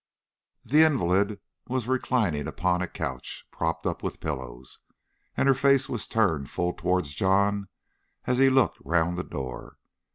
[0.65, 4.79] The invalid was reclining upon a couch, propped up with pillows,
[5.37, 7.67] and her face was turned full towards John
[8.25, 9.77] as he looked round the door.